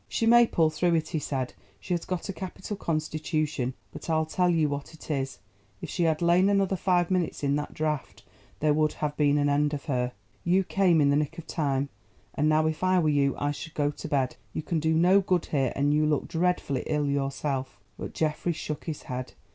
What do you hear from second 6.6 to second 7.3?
five